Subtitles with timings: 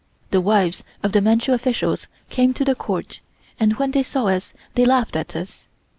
[0.31, 3.19] The wives of the Manchu officials came to the Court,
[3.59, 5.67] and when they saw us they laughed at us.